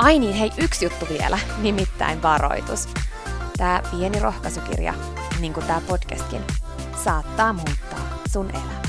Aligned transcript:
Ai 0.00 0.18
niin, 0.18 0.34
hei, 0.34 0.50
yksi 0.58 0.84
juttu 0.84 1.06
vielä, 1.08 1.38
nimittäin 1.62 2.22
varoitus. 2.22 2.88
Tämä 3.56 3.82
pieni 3.90 4.20
rohkaisukirja, 4.20 4.94
niin 5.40 5.52
kuin 5.52 5.66
tämä 5.66 5.80
podcastkin, 5.88 6.40
saattaa 7.04 7.52
muuttaa 7.52 8.18
sun 8.32 8.50
elämän. 8.50 8.82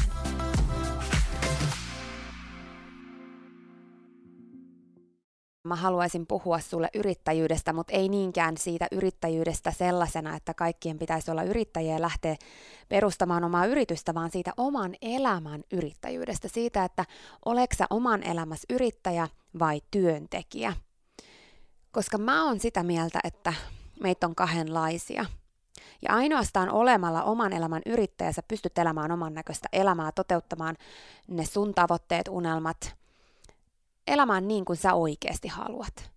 Mä 5.64 5.76
haluaisin 5.76 6.28
puhua 6.28 6.60
sulle 6.60 6.90
yrittäjyydestä, 6.96 7.74
mutta 7.74 7.94
ei 7.94 8.10
niinkään 8.10 8.58
siitä 8.58 8.88
yrittäjyydestä 8.92 9.72
sellaisena, 9.72 10.36
että 10.36 10.54
kaikkien 10.54 11.00
pitäisi 11.00 11.32
olla 11.32 11.44
yrittäjiä 11.44 11.94
ja 11.94 12.02
lähteä 12.02 12.36
perustamaan 12.90 13.44
omaa 13.44 13.66
yritystä, 13.66 14.14
vaan 14.14 14.32
siitä 14.32 14.52
oman 14.58 14.96
elämän 15.02 15.64
yrittäjyydestä, 15.74 16.48
siitä, 16.48 16.84
että 16.84 17.06
oleks 17.46 17.78
sä 17.78 17.86
oman 17.90 18.24
elämässä 18.24 18.66
yrittäjä 18.70 19.28
vai 19.60 19.82
työntekijä 19.92 20.74
koska 21.91 22.18
mä 22.18 22.46
oon 22.46 22.59
sitä 22.59 22.84
mieltä, 22.84 23.19
että 23.24 23.53
meitä 24.03 24.28
on 24.28 24.35
kahdenlaisia. 24.35 25.25
Ja 26.02 26.13
ainoastaan 26.13 26.69
olemalla 26.69 27.24
oman 27.24 27.53
elämän 27.53 27.81
yrittäjä 27.85 28.31
sä 28.31 28.44
pystyt 28.47 28.78
elämään 28.78 29.12
oman 29.12 29.34
näköistä 29.34 29.69
elämää, 29.74 30.12
toteuttamaan 30.12 30.78
ne 31.28 31.46
sun 31.46 31.74
tavoitteet, 31.74 32.28
unelmat, 32.28 32.96
elämään 34.07 34.47
niin 34.47 34.66
kuin 34.66 34.78
sä 34.78 34.94
oikeasti 34.94 35.47
haluat. 35.47 36.12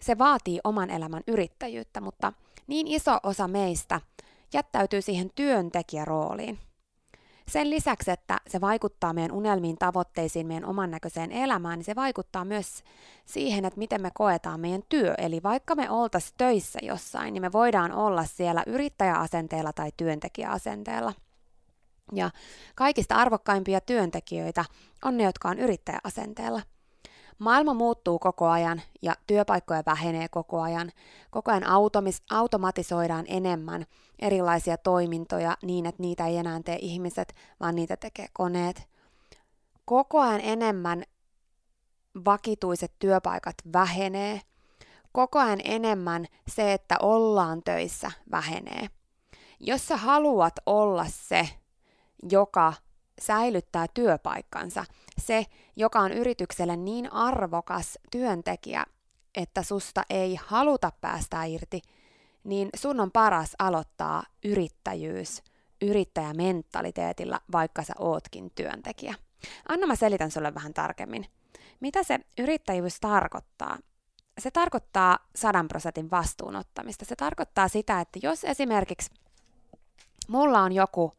Se 0.00 0.18
vaatii 0.18 0.60
oman 0.64 0.90
elämän 0.90 1.22
yrittäjyyttä, 1.26 2.00
mutta 2.00 2.32
niin 2.66 2.86
iso 2.86 3.18
osa 3.22 3.48
meistä 3.48 4.00
jättäytyy 4.52 5.02
siihen 5.02 5.30
työntekijärooliin– 5.34 6.58
sen 7.52 7.70
lisäksi, 7.70 8.10
että 8.10 8.40
se 8.48 8.60
vaikuttaa 8.60 9.12
meidän 9.12 9.32
unelmiin, 9.32 9.78
tavoitteisiin, 9.78 10.46
meidän 10.46 10.64
oman 10.64 10.90
näköiseen 10.90 11.32
elämään, 11.32 11.78
niin 11.78 11.84
se 11.84 11.94
vaikuttaa 11.94 12.44
myös 12.44 12.82
siihen, 13.24 13.64
että 13.64 13.78
miten 13.78 14.02
me 14.02 14.10
koetaan 14.14 14.60
meidän 14.60 14.82
työ. 14.88 15.14
Eli 15.18 15.42
vaikka 15.42 15.74
me 15.74 15.90
oltaisiin 15.90 16.34
töissä 16.38 16.78
jossain, 16.82 17.34
niin 17.34 17.42
me 17.42 17.52
voidaan 17.52 17.92
olla 17.92 18.24
siellä 18.24 18.62
yrittäjäasenteella 18.66 19.72
tai 19.72 19.90
työntekijäasenteella. 19.96 21.12
Ja 22.12 22.30
kaikista 22.74 23.14
arvokkaimpia 23.14 23.80
työntekijöitä 23.80 24.64
on 25.04 25.16
ne, 25.16 25.24
jotka 25.24 25.48
on 25.48 25.58
yrittäjäasenteella. 25.58 26.62
Maailma 27.38 27.74
muuttuu 27.74 28.18
koko 28.18 28.48
ajan 28.48 28.82
ja 29.02 29.14
työpaikkoja 29.26 29.82
vähenee 29.86 30.28
koko 30.28 30.60
ajan. 30.60 30.92
Koko 31.30 31.50
ajan 31.50 31.64
automis- 31.64 32.22
automatisoidaan 32.30 33.24
enemmän 33.28 33.86
erilaisia 34.18 34.76
toimintoja 34.76 35.56
niin, 35.62 35.86
että 35.86 36.02
niitä 36.02 36.26
ei 36.26 36.36
enää 36.36 36.60
tee 36.64 36.78
ihmiset, 36.80 37.34
vaan 37.60 37.74
niitä 37.74 37.96
tekee 37.96 38.26
koneet. 38.32 38.88
Koko 39.84 40.20
ajan 40.20 40.40
enemmän 40.40 41.02
vakituiset 42.24 42.92
työpaikat 42.98 43.54
vähenee. 43.72 44.40
Koko 45.12 45.38
ajan 45.38 45.60
enemmän 45.64 46.26
se, 46.48 46.72
että 46.72 46.96
ollaan 47.02 47.62
töissä, 47.64 48.12
vähenee. 48.30 48.88
Jos 49.60 49.86
sä 49.88 49.96
haluat 49.96 50.54
olla 50.66 51.06
se, 51.08 51.48
joka 52.32 52.72
säilyttää 53.22 53.86
työpaikkansa, 53.94 54.84
se, 55.18 55.46
joka 55.76 56.00
on 56.00 56.12
yritykselle 56.12 56.76
niin 56.76 57.12
arvokas 57.12 57.98
työntekijä, 58.10 58.86
että 59.34 59.62
susta 59.62 60.02
ei 60.10 60.38
haluta 60.46 60.92
päästä 61.00 61.44
irti, 61.44 61.82
niin 62.44 62.68
sun 62.76 63.00
on 63.00 63.10
paras 63.10 63.52
aloittaa 63.58 64.22
yrittäjyys 64.44 65.42
yrittäjämentaliteetilla, 65.82 67.40
vaikka 67.52 67.82
sä 67.82 67.92
ootkin 67.98 68.50
työntekijä. 68.54 69.14
Anna 69.68 69.86
mä 69.86 69.96
selitän 69.96 70.30
sulle 70.30 70.54
vähän 70.54 70.74
tarkemmin. 70.74 71.26
Mitä 71.80 72.02
se 72.02 72.20
yrittäjyys 72.38 73.00
tarkoittaa? 73.00 73.78
Se 74.38 74.50
tarkoittaa 74.50 75.18
sadan 75.36 75.68
prosentin 75.68 76.10
vastuunottamista. 76.10 77.04
Se 77.04 77.16
tarkoittaa 77.16 77.68
sitä, 77.68 78.00
että 78.00 78.18
jos 78.22 78.44
esimerkiksi 78.44 79.10
mulla 80.28 80.62
on 80.62 80.72
joku, 80.72 81.12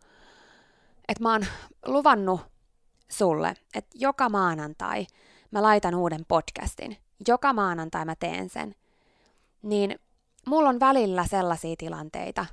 että 1.07 1.23
mä 1.23 1.31
oon 1.31 1.45
luvannut 1.85 2.41
sulle, 3.09 3.53
että 3.73 3.97
joka 3.99 4.29
maanantai 4.29 5.07
mä 5.51 5.63
laitan 5.63 5.95
uuden 5.95 6.25
podcastin. 6.27 6.97
Joka 7.27 7.53
maanantai 7.53 8.05
mä 8.05 8.15
teen 8.15 8.49
sen. 8.49 8.75
Niin 9.61 9.99
mulla 10.47 10.69
on 10.69 10.79
välillä 10.79 11.27
sellaisia 11.27 11.75
tilanteita, 11.77 12.45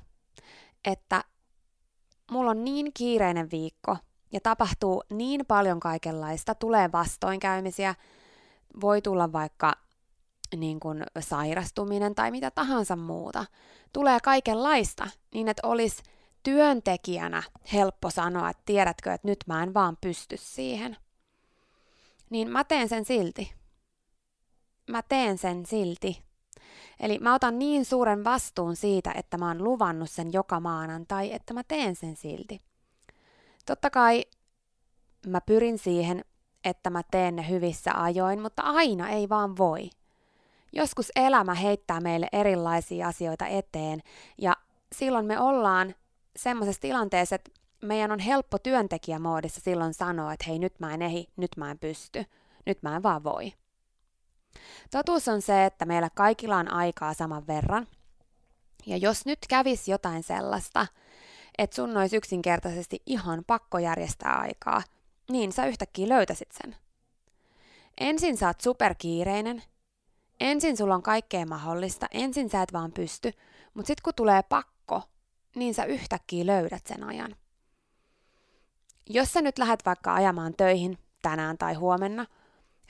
että 0.85 1.23
mulla 2.31 2.51
on 2.51 2.63
niin 2.63 2.91
kiireinen 2.93 3.51
viikko 3.51 3.97
ja 4.31 4.39
tapahtuu 4.39 5.03
niin 5.09 5.45
paljon 5.45 5.79
kaikenlaista, 5.79 6.55
tulee 6.55 6.91
vastoinkäymisiä, 6.91 7.95
voi 8.81 9.01
tulla 9.01 9.31
vaikka 9.31 9.73
niin 10.55 10.79
kuin 10.79 11.03
sairastuminen 11.19 12.15
tai 12.15 12.31
mitä 12.31 12.51
tahansa 12.51 12.95
muuta. 12.95 13.45
Tulee 13.93 14.19
kaikenlaista, 14.23 15.07
niin 15.33 15.47
että 15.47 15.67
olisi 15.67 16.03
työntekijänä 16.43 17.43
helppo 17.73 18.09
sanoa, 18.09 18.49
että 18.49 18.63
tiedätkö, 18.65 19.13
että 19.13 19.27
nyt 19.27 19.39
mä 19.47 19.63
en 19.63 19.73
vaan 19.73 19.97
pysty 20.01 20.37
siihen. 20.37 20.97
Niin 22.29 22.49
mä 22.49 22.63
teen 22.63 22.89
sen 22.89 23.05
silti. 23.05 23.53
Mä 24.89 25.01
teen 25.01 25.37
sen 25.37 25.65
silti. 25.65 26.23
Eli 26.99 27.19
mä 27.19 27.33
otan 27.33 27.59
niin 27.59 27.85
suuren 27.85 28.23
vastuun 28.23 28.75
siitä, 28.75 29.11
että 29.11 29.37
mä 29.37 29.47
oon 29.47 29.63
luvannut 29.63 30.09
sen 30.09 30.33
joka 30.33 30.59
maanantai, 30.59 31.33
että 31.33 31.53
mä 31.53 31.61
teen 31.67 31.95
sen 31.95 32.15
silti. 32.15 32.61
Totta 33.65 33.89
kai 33.89 34.25
mä 35.27 35.41
pyrin 35.41 35.77
siihen, 35.77 36.25
että 36.63 36.89
mä 36.89 37.01
teen 37.11 37.35
ne 37.35 37.49
hyvissä 37.49 37.91
ajoin, 38.03 38.41
mutta 38.41 38.61
aina 38.61 39.09
ei 39.09 39.29
vaan 39.29 39.57
voi. 39.57 39.89
Joskus 40.73 41.11
elämä 41.15 41.53
heittää 41.53 41.99
meille 41.99 42.27
erilaisia 42.31 43.07
asioita 43.07 43.47
eteen 43.47 44.01
ja 44.37 44.57
silloin 44.95 45.25
me 45.25 45.39
ollaan 45.39 45.95
semmoisessa 46.35 46.81
tilanteessa, 46.81 47.35
että 47.35 47.51
meidän 47.81 48.11
on 48.11 48.19
helppo 48.19 48.57
työntekijämoodissa 48.59 49.61
silloin 49.61 49.93
sanoa, 49.93 50.33
että 50.33 50.45
hei 50.47 50.59
nyt 50.59 50.79
mä 50.79 50.93
en 50.93 51.01
ehi, 51.01 51.29
nyt 51.35 51.51
mä 51.57 51.71
en 51.71 51.79
pysty, 51.79 52.25
nyt 52.65 52.83
mä 52.83 52.95
en 52.95 53.03
vaan 53.03 53.23
voi. 53.23 53.53
Totuus 54.91 55.27
on 55.27 55.41
se, 55.41 55.65
että 55.65 55.85
meillä 55.85 56.09
kaikilla 56.15 56.57
on 56.57 56.73
aikaa 56.73 57.13
saman 57.13 57.47
verran. 57.47 57.87
Ja 58.85 58.97
jos 58.97 59.25
nyt 59.25 59.39
kävisi 59.49 59.91
jotain 59.91 60.23
sellaista, 60.23 60.87
että 61.57 61.75
sun 61.75 61.97
olisi 61.97 62.17
yksinkertaisesti 62.17 63.01
ihan 63.05 63.43
pakko 63.47 63.79
järjestää 63.79 64.39
aikaa, 64.39 64.81
niin 65.29 65.51
sä 65.51 65.65
yhtäkkiä 65.65 66.09
löytäisit 66.09 66.51
sen. 66.51 66.75
Ensin 67.99 68.37
sä 68.37 68.47
oot 68.47 68.61
superkiireinen, 68.61 69.63
ensin 70.39 70.77
sulla 70.77 70.95
on 70.95 71.03
kaikkea 71.03 71.45
mahdollista, 71.45 72.07
ensin 72.11 72.49
sä 72.49 72.61
et 72.61 72.73
vaan 72.73 72.91
pysty, 72.91 73.31
mutta 73.73 73.87
sitten 73.87 74.03
kun 74.03 74.13
tulee 74.15 74.43
pakko, 74.43 74.70
niin 75.55 75.73
sä 75.73 75.85
yhtäkkiä 75.85 76.45
löydät 76.45 76.87
sen 76.87 77.03
ajan. 77.03 77.35
Jos 79.09 79.33
sä 79.33 79.41
nyt 79.41 79.57
lähdet 79.57 79.85
vaikka 79.85 80.13
ajamaan 80.13 80.53
töihin 80.57 80.97
tänään 81.21 81.57
tai 81.57 81.73
huomenna, 81.73 82.25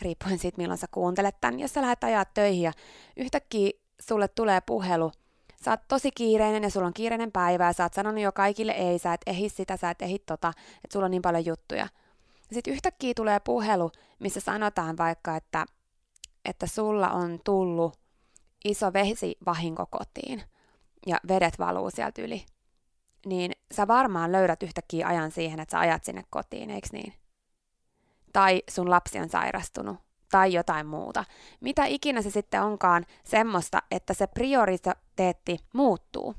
riippuen 0.01 0.39
siitä 0.39 0.57
milloin 0.57 0.77
sä 0.77 0.87
kuuntelet 0.91 1.35
tämän, 1.41 1.59
jos 1.59 1.73
sä 1.73 1.81
lähdet 1.81 2.03
ajaa 2.03 2.25
töihin 2.25 2.63
ja 2.63 2.73
yhtäkkiä 3.17 3.71
sulle 3.99 4.27
tulee 4.27 4.61
puhelu, 4.61 5.11
sä 5.65 5.71
oot 5.71 5.79
tosi 5.87 6.11
kiireinen 6.11 6.63
ja 6.63 6.69
sulla 6.69 6.87
on 6.87 6.93
kiireinen 6.93 7.31
päivä 7.31 7.65
ja 7.65 7.73
sä 7.73 7.83
oot 7.83 7.93
sanonut 7.93 8.21
jo 8.21 8.31
kaikille 8.31 8.71
ei, 8.71 8.99
sä 8.99 9.13
et 9.13 9.21
ehi 9.25 9.49
sitä, 9.49 9.77
sä 9.77 9.89
et 9.89 10.01
ehi 10.01 10.19
tota, 10.19 10.53
että 10.75 10.93
sulla 10.93 11.05
on 11.05 11.11
niin 11.11 11.21
paljon 11.21 11.45
juttuja. 11.45 11.87
Ja 12.49 12.53
sitten 12.55 12.73
yhtäkkiä 12.73 13.13
tulee 13.15 13.39
puhelu, 13.39 13.91
missä 14.19 14.39
sanotaan 14.39 14.97
vaikka, 14.97 15.35
että, 15.35 15.65
että 16.45 16.67
sulla 16.67 17.09
on 17.09 17.39
tullut 17.43 17.99
iso 18.65 18.93
vesivahinko 18.93 19.85
kotiin 19.85 20.43
ja 21.07 21.17
vedet 21.27 21.59
valuu 21.59 21.89
sieltä 21.89 22.21
yli. 22.21 22.45
Niin 23.25 23.51
sä 23.73 23.87
varmaan 23.87 24.31
löydät 24.31 24.63
yhtäkkiä 24.63 25.07
ajan 25.07 25.31
siihen, 25.31 25.59
että 25.59 25.71
sä 25.71 25.79
ajat 25.79 26.03
sinne 26.03 26.23
kotiin, 26.29 26.69
eikö 26.69 26.87
niin? 26.91 27.13
Tai 28.33 28.63
sun 28.69 28.89
lapsi 28.89 29.19
on 29.19 29.29
sairastunut, 29.29 29.97
tai 30.31 30.53
jotain 30.53 30.87
muuta. 30.87 31.25
Mitä 31.61 31.85
ikinä 31.85 32.21
se 32.21 32.29
sitten 32.29 32.61
onkaan 32.61 33.05
semmoista, 33.23 33.83
että 33.91 34.13
se 34.13 34.27
prioriteetti 34.27 35.57
muuttuu. 35.73 36.35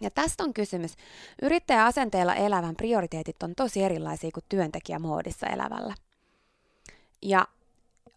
Ja 0.00 0.10
tästä 0.10 0.44
on 0.44 0.54
kysymys. 0.54 0.94
Yrittäjäasenteella 1.42 2.34
elävän 2.34 2.76
prioriteetit 2.76 3.42
on 3.42 3.54
tosi 3.56 3.82
erilaisia 3.82 4.30
kuin 4.34 4.44
työntekijämoodissa 4.48 5.46
elävällä. 5.46 5.94
Ja 7.22 7.48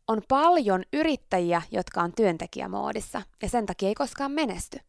on 0.08 0.22
paljon 0.28 0.84
yrittäjiä, 0.94 1.62
jotka 1.72 2.02
on 2.02 2.14
työntekijämoodissa, 2.14 3.22
ja 3.42 3.50
sen 3.50 3.66
takia 3.66 3.90
ei 3.90 3.96
koskaan 3.96 4.32
menesty. 4.32 4.80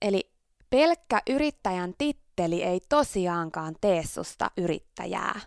Eli 0.00 0.30
pelkkä 0.70 1.22
yrittäjän 1.30 1.94
titteli 1.98 2.62
ei 2.62 2.80
tosiaankaan 2.88 3.74
tee 3.80 4.06
susta 4.06 4.50
yrittäjää. 4.56 5.40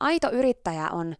Aito 0.00 0.30
yrittäjä 0.30 0.90
on 0.90 1.16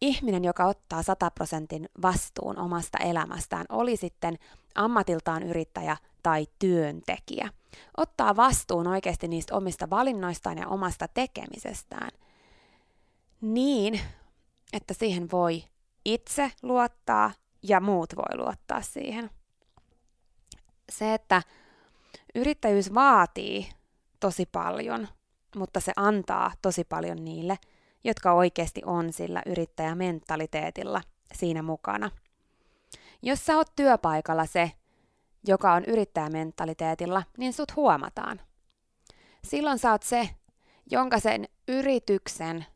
ihminen, 0.00 0.44
joka 0.44 0.64
ottaa 0.64 1.02
100 1.02 1.30
prosentin 1.30 1.88
vastuun 2.02 2.58
omasta 2.58 2.98
elämästään, 2.98 3.66
oli 3.68 3.96
sitten 3.96 4.38
ammatiltaan 4.74 5.42
yrittäjä 5.42 5.96
tai 6.22 6.46
työntekijä. 6.58 7.48
Ottaa 7.96 8.36
vastuun 8.36 8.86
oikeasti 8.86 9.28
niistä 9.28 9.56
omista 9.56 9.90
valinnoistaan 9.90 10.58
ja 10.58 10.68
omasta 10.68 11.08
tekemisestään 11.08 12.10
niin, 13.40 14.00
että 14.72 14.94
siihen 14.94 15.30
voi 15.30 15.64
itse 16.04 16.52
luottaa 16.62 17.30
ja 17.62 17.80
muut 17.80 18.16
voi 18.16 18.44
luottaa 18.44 18.82
siihen. 18.82 19.30
Se, 20.92 21.14
että 21.14 21.42
yrittäjyys 22.34 22.94
vaatii 22.94 23.68
tosi 24.20 24.46
paljon, 24.46 25.08
mutta 25.56 25.80
se 25.80 25.92
antaa 25.96 26.52
tosi 26.62 26.84
paljon 26.84 27.24
niille– 27.24 27.58
jotka 28.04 28.32
oikeasti 28.32 28.82
on 28.86 29.12
sillä 29.12 29.42
yrittäjämentaliteetilla 29.46 31.02
siinä 31.34 31.62
mukana. 31.62 32.10
Jos 33.22 33.46
sä 33.46 33.56
oot 33.56 33.76
työpaikalla 33.76 34.46
se, 34.46 34.72
joka 35.46 35.72
on 35.72 35.84
yrittäjämentaliteetilla, 35.84 37.22
niin 37.38 37.52
sut 37.52 37.76
huomataan. 37.76 38.40
Silloin 39.44 39.78
sä 39.78 39.90
oot 39.90 40.02
se, 40.02 40.28
jonka 40.90 41.20
sen 41.20 41.48
yrityksen 41.68 42.66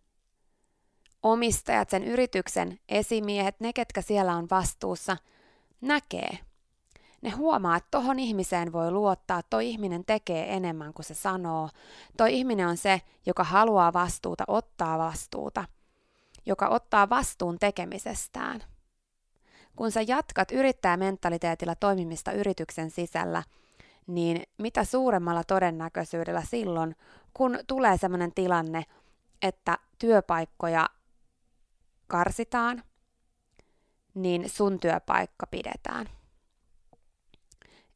omistajat, 1.22 1.90
sen 1.90 2.04
yrityksen 2.04 2.78
esimiehet, 2.88 3.60
ne 3.60 3.72
ketkä 3.72 4.02
siellä 4.02 4.34
on 4.34 4.46
vastuussa, 4.50 5.16
näkee 5.80 6.38
ne 7.22 7.30
huomaa, 7.30 7.76
että 7.76 7.88
tohon 7.90 8.18
ihmiseen 8.18 8.72
voi 8.72 8.90
luottaa, 8.90 9.42
toi 9.42 9.68
ihminen 9.68 10.04
tekee 10.04 10.56
enemmän 10.56 10.94
kuin 10.94 11.06
se 11.06 11.14
sanoo. 11.14 11.68
Toi 12.16 12.34
ihminen 12.34 12.68
on 12.68 12.76
se, 12.76 13.00
joka 13.26 13.44
haluaa 13.44 13.92
vastuuta, 13.92 14.44
ottaa 14.48 14.98
vastuuta, 14.98 15.64
joka 16.46 16.68
ottaa 16.68 17.08
vastuun 17.08 17.58
tekemisestään. 17.58 18.62
Kun 19.76 19.90
sä 19.90 20.02
jatkat 20.02 20.52
yrittäjämentaliteetilla 20.52 21.74
toimimista 21.74 22.32
yrityksen 22.32 22.90
sisällä, 22.90 23.42
niin 24.06 24.42
mitä 24.58 24.84
suuremmalla 24.84 25.44
todennäköisyydellä 25.44 26.42
silloin, 26.42 26.96
kun 27.34 27.58
tulee 27.66 27.96
sellainen 27.96 28.32
tilanne, 28.34 28.84
että 29.42 29.78
työpaikkoja 29.98 30.90
karsitaan, 32.06 32.82
niin 34.14 34.50
sun 34.50 34.80
työpaikka 34.80 35.46
pidetään. 35.46 36.08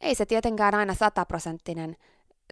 Ei 0.01 0.15
se 0.15 0.27
tietenkään 0.27 0.75
aina 0.75 0.95
sataprosenttinen 0.95 1.97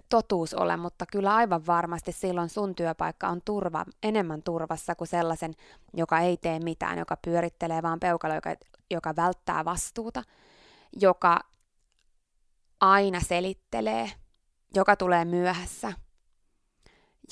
totuus 0.08 0.54
ole, 0.54 0.76
mutta 0.76 1.06
kyllä 1.12 1.34
aivan 1.34 1.66
varmasti 1.66 2.12
silloin 2.12 2.48
sun 2.48 2.74
työpaikka 2.74 3.28
on 3.28 3.40
turva, 3.44 3.84
enemmän 4.02 4.42
turvassa 4.42 4.94
kuin 4.94 5.08
sellaisen, 5.08 5.54
joka 5.94 6.20
ei 6.20 6.36
tee 6.36 6.58
mitään, 6.58 6.98
joka 6.98 7.16
pyörittelee 7.24 7.82
vaan 7.82 8.00
peukalo, 8.00 8.34
joka, 8.34 8.54
joka 8.90 9.16
välttää 9.16 9.64
vastuuta, 9.64 10.22
joka 10.96 11.40
aina 12.80 13.20
selittelee, 13.20 14.10
joka 14.74 14.96
tulee 14.96 15.24
myöhässä, 15.24 15.92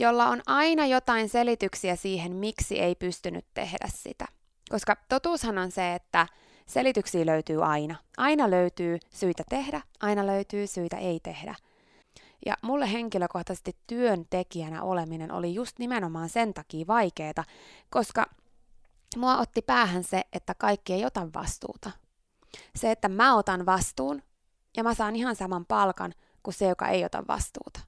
jolla 0.00 0.26
on 0.26 0.42
aina 0.46 0.86
jotain 0.86 1.28
selityksiä 1.28 1.96
siihen, 1.96 2.36
miksi 2.36 2.80
ei 2.80 2.94
pystynyt 2.94 3.46
tehdä 3.54 3.88
sitä. 3.88 4.24
Koska 4.70 4.96
totuushan 5.08 5.58
on 5.58 5.70
se, 5.70 5.94
että 5.94 6.26
Selityksiä 6.66 7.26
löytyy 7.26 7.64
aina. 7.64 7.96
Aina 8.16 8.50
löytyy 8.50 8.98
syitä 9.10 9.42
tehdä, 9.48 9.80
aina 10.00 10.26
löytyy 10.26 10.66
syitä 10.66 10.96
ei 10.96 11.20
tehdä. 11.20 11.54
Ja 12.46 12.56
mulle 12.62 12.92
henkilökohtaisesti 12.92 13.76
työntekijänä 13.86 14.82
oleminen 14.82 15.32
oli 15.32 15.54
just 15.54 15.78
nimenomaan 15.78 16.28
sen 16.28 16.54
takia 16.54 16.86
vaikeeta, 16.86 17.44
koska 17.90 18.26
mua 19.16 19.36
otti 19.36 19.62
päähän 19.62 20.04
se, 20.04 20.22
että 20.32 20.54
kaikki 20.54 20.92
ei 20.92 21.04
ota 21.04 21.28
vastuuta. 21.34 21.90
Se, 22.76 22.90
että 22.90 23.08
mä 23.08 23.36
otan 23.36 23.66
vastuun 23.66 24.22
ja 24.76 24.82
mä 24.82 24.94
saan 24.94 25.16
ihan 25.16 25.36
saman 25.36 25.66
palkan 25.66 26.14
kuin 26.42 26.54
se, 26.54 26.68
joka 26.68 26.88
ei 26.88 27.04
ota 27.04 27.24
vastuuta. 27.28 27.80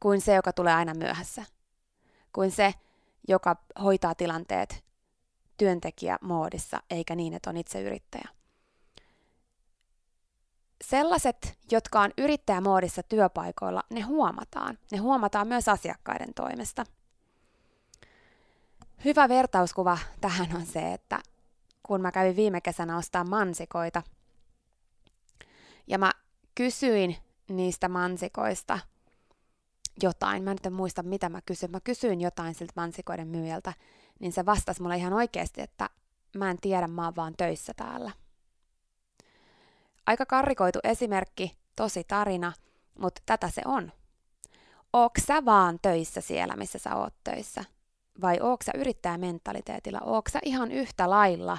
Kuin 0.00 0.20
se, 0.20 0.34
joka 0.34 0.52
tulee 0.52 0.74
aina 0.74 0.94
myöhässä. 0.94 1.44
Kuin 2.32 2.50
se, 2.50 2.74
joka 3.28 3.56
hoitaa 3.82 4.14
tilanteet 4.14 4.85
työntekijämoodissa, 5.56 6.82
eikä 6.90 7.14
niin, 7.14 7.34
että 7.34 7.50
on 7.50 7.56
itse 7.56 7.82
yrittäjä. 7.82 8.28
Sellaiset, 10.84 11.58
jotka 11.72 12.00
on 12.00 12.10
yrittäjämoodissa 12.18 13.02
työpaikoilla, 13.02 13.82
ne 13.90 14.00
huomataan. 14.00 14.78
Ne 14.92 14.98
huomataan 14.98 15.48
myös 15.48 15.68
asiakkaiden 15.68 16.34
toimesta. 16.34 16.84
Hyvä 19.04 19.28
vertauskuva 19.28 19.98
tähän 20.20 20.56
on 20.56 20.66
se, 20.66 20.92
että 20.92 21.18
kun 21.82 22.00
mä 22.00 22.12
kävin 22.12 22.36
viime 22.36 22.60
kesänä 22.60 22.96
ostaa 22.96 23.24
mansikoita, 23.24 24.02
ja 25.86 25.98
mä 25.98 26.12
kysyin 26.54 27.16
niistä 27.48 27.88
mansikoista 27.88 28.78
jotain, 30.02 30.42
mä 30.42 30.54
nyt 30.54 30.66
en 30.66 30.72
muista 30.72 31.02
mitä 31.02 31.28
mä 31.28 31.40
kysyin, 31.40 31.70
mä 31.70 31.80
kysyin 31.80 32.20
jotain 32.20 32.54
siltä 32.54 32.72
mansikoiden 32.76 33.28
myyjältä, 33.28 33.72
niin 34.20 34.32
se 34.32 34.46
vastasi 34.46 34.82
mulle 34.82 34.96
ihan 34.96 35.12
oikeasti, 35.12 35.60
että 35.60 35.90
mä 36.36 36.50
en 36.50 36.58
tiedä, 36.60 36.88
mä 36.88 37.04
oon 37.04 37.16
vaan 37.16 37.34
töissä 37.36 37.74
täällä. 37.74 38.10
Aika 40.06 40.26
karrikoitu 40.26 40.78
esimerkki, 40.84 41.56
tosi 41.76 42.04
tarina, 42.04 42.52
mutta 42.98 43.22
tätä 43.26 43.50
se 43.50 43.62
on. 43.64 43.92
Ootko 44.92 45.20
sä 45.26 45.44
vaan 45.44 45.78
töissä 45.82 46.20
siellä, 46.20 46.56
missä 46.56 46.78
sä 46.78 46.96
oot 46.96 47.14
töissä? 47.24 47.64
Vai 48.20 48.40
ootko 48.40 48.64
sä 48.64 48.72
yrittäjämentaliteetilla? 48.74 50.00
Ootko 50.04 50.30
sä 50.30 50.38
ihan 50.44 50.72
yhtä 50.72 51.10
lailla 51.10 51.58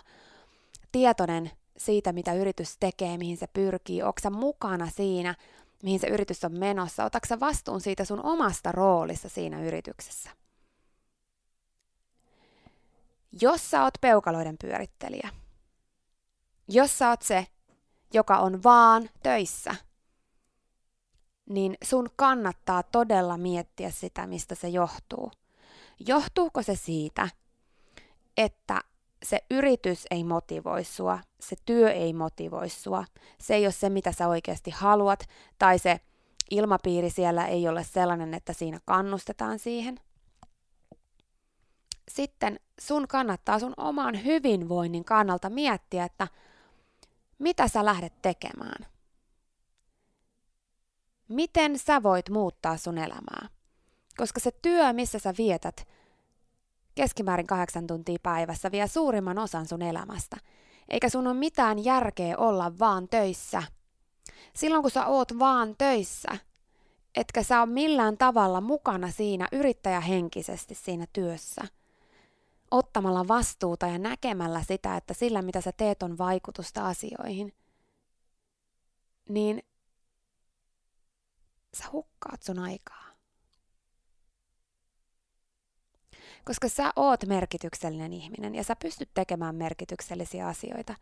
tietoinen 0.91 1.51
siitä, 1.77 2.13
mitä 2.13 2.33
yritys 2.33 2.77
tekee, 2.79 3.17
mihin 3.17 3.37
se 3.37 3.47
pyrkii? 3.47 4.03
Ootko 4.03 4.21
sä 4.23 4.29
mukana 4.29 4.89
siinä, 4.89 5.35
mihin 5.83 5.99
se 5.99 6.07
yritys 6.07 6.43
on 6.43 6.59
menossa? 6.59 7.05
Otatko 7.05 7.39
vastuun 7.39 7.81
siitä 7.81 8.05
sun 8.05 8.25
omasta 8.25 8.71
roolissa 8.71 9.29
siinä 9.29 9.61
yrityksessä? 9.61 10.29
Jos 13.41 13.71
sä 13.71 13.83
oot 13.83 13.93
peukaloiden 14.01 14.57
pyörittelijä, 14.61 15.29
jos 16.67 16.97
sä 16.97 17.09
oot 17.09 17.21
se, 17.21 17.47
joka 18.13 18.37
on 18.37 18.63
vaan 18.63 19.09
töissä, 19.23 19.75
niin 21.49 21.77
sun 21.83 22.09
kannattaa 22.15 22.83
todella 22.83 23.37
miettiä 23.37 23.91
sitä, 23.91 24.27
mistä 24.27 24.55
se 24.55 24.69
johtuu. 24.69 25.31
Johtuuko 26.07 26.63
se 26.63 26.75
siitä, 26.75 27.29
että 28.37 28.81
se 29.23 29.39
yritys 29.51 30.05
ei 30.11 30.23
motivoi 30.23 30.83
sua, 30.83 31.19
se 31.39 31.55
työ 31.65 31.91
ei 31.91 32.13
motivoi 32.13 32.69
sua, 32.69 33.05
se 33.39 33.55
ei 33.55 33.65
ole 33.65 33.71
se, 33.71 33.89
mitä 33.89 34.11
sä 34.11 34.27
oikeasti 34.27 34.71
haluat, 34.71 35.29
tai 35.59 35.79
se 35.79 35.99
ilmapiiri 36.51 37.09
siellä 37.09 37.47
ei 37.47 37.67
ole 37.67 37.83
sellainen, 37.83 38.33
että 38.33 38.53
siinä 38.53 38.79
kannustetaan 38.85 39.59
siihen. 39.59 39.99
Sitten 42.07 42.59
sun 42.79 43.07
kannattaa 43.07 43.59
sun 43.59 43.73
oman 43.77 44.25
hyvinvoinnin 44.25 45.05
kannalta 45.05 45.49
miettiä, 45.49 46.05
että 46.05 46.27
mitä 47.39 47.67
sä 47.67 47.85
lähdet 47.85 48.13
tekemään. 48.21 48.85
Miten 51.27 51.79
sä 51.79 52.03
voit 52.03 52.29
muuttaa 52.29 52.77
sun 52.77 52.97
elämää? 52.97 53.49
Koska 54.17 54.39
se 54.39 54.51
työ, 54.61 54.93
missä 54.93 55.19
sä 55.19 55.33
vietät 55.37 55.87
keskimäärin 56.95 57.47
kahdeksan 57.47 57.87
tuntia 57.87 58.17
päivässä, 58.23 58.71
vie 58.71 58.87
suurimman 58.87 59.37
osan 59.37 59.65
sun 59.67 59.81
elämästä. 59.81 60.37
Eikä 60.89 61.09
sun 61.09 61.27
ole 61.27 61.35
mitään 61.35 61.85
järkeä 61.85 62.37
olla 62.37 62.79
vaan 62.79 63.07
töissä. 63.07 63.63
Silloin 64.53 64.81
kun 64.81 64.91
sä 64.91 65.05
oot 65.05 65.39
vaan 65.39 65.75
töissä, 65.77 66.37
etkä 67.15 67.43
sä 67.43 67.61
ole 67.61 67.69
millään 67.69 68.17
tavalla 68.17 68.61
mukana 68.61 69.11
siinä 69.11 69.47
yrittäjähenkisesti 69.51 70.75
siinä 70.75 71.05
työssä, 71.13 71.61
ottamalla 72.71 73.27
vastuuta 73.27 73.87
ja 73.87 73.97
näkemällä 73.97 74.63
sitä, 74.63 74.97
että 74.97 75.13
sillä 75.13 75.41
mitä 75.41 75.61
sä 75.61 75.71
teet 75.71 76.03
on 76.03 76.17
vaikutusta 76.17 76.87
asioihin, 76.87 77.53
niin 79.29 79.63
sä 81.73 81.83
hukkaat 81.91 82.43
sun 82.43 82.59
aikaa. 82.59 83.07
koska 86.47 86.69
sä 86.69 86.91
oot 86.95 87.25
merkityksellinen 87.25 88.13
ihminen 88.13 88.55
ja 88.55 88.63
sä 88.63 88.75
pystyt 88.75 89.09
tekemään 89.13 89.55
merkityksellisiä 89.55 90.47
asioita. 90.47 90.95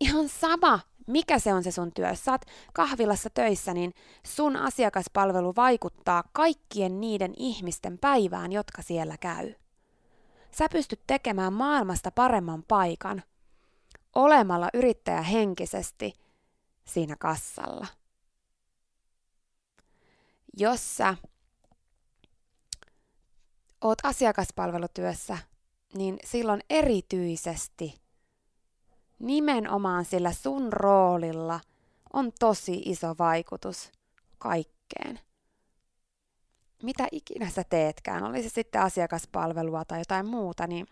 Ihan 0.00 0.28
sama, 0.28 0.80
mikä 1.06 1.38
se 1.38 1.54
on 1.54 1.62
se 1.64 1.70
sun 1.70 1.92
työ. 1.92 2.14
Sä 2.14 2.32
oot 2.32 2.42
kahvilassa 2.72 3.30
töissä, 3.30 3.74
niin 3.74 3.94
sun 4.26 4.56
asiakaspalvelu 4.56 5.56
vaikuttaa 5.56 6.24
kaikkien 6.32 7.00
niiden 7.00 7.34
ihmisten 7.36 7.98
päivään, 7.98 8.52
jotka 8.52 8.82
siellä 8.82 9.16
käy. 9.16 9.54
Sä 10.52 10.68
pystyt 10.68 11.00
tekemään 11.06 11.52
maailmasta 11.52 12.10
paremman 12.10 12.62
paikan 12.68 13.22
olemalla 14.14 14.68
yrittäjä 14.74 15.22
henkisesti 15.22 16.14
siinä 16.84 17.16
kassalla. 17.16 17.86
Jos 20.56 20.96
sä 20.96 21.14
oot 23.80 23.98
asiakaspalvelutyössä, 24.02 25.38
niin 25.94 26.18
silloin 26.24 26.60
erityisesti 26.70 28.00
nimenomaan 29.18 30.04
sillä 30.04 30.32
sun 30.32 30.72
roolilla 30.72 31.60
on 32.12 32.32
tosi 32.38 32.82
iso 32.84 33.14
vaikutus 33.18 33.92
kaikkeen. 34.38 35.20
Mitä 36.82 37.08
ikinä 37.12 37.50
sä 37.50 37.64
teetkään, 37.64 38.24
oli 38.24 38.42
se 38.42 38.48
sitten 38.48 38.82
asiakaspalvelua 38.82 39.84
tai 39.84 39.98
jotain 39.98 40.26
muuta, 40.26 40.66
niin 40.66 40.86